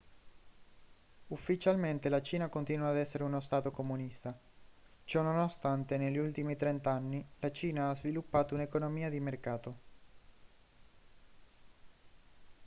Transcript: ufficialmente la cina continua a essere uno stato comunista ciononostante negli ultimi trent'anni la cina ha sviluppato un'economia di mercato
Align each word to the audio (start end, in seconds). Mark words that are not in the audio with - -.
ufficialmente 1.27 2.09
la 2.09 2.23
cina 2.23 2.47
continua 2.49 2.87
a 2.87 2.97
essere 2.97 3.23
uno 3.23 3.39
stato 3.39 3.69
comunista 3.69 4.35
ciononostante 5.03 5.95
negli 5.99 6.17
ultimi 6.17 6.55
trent'anni 6.55 7.23
la 7.37 7.51
cina 7.51 7.91
ha 7.91 7.95
sviluppato 7.95 8.55
un'economia 8.55 9.11
di 9.11 9.19
mercato 9.19 9.75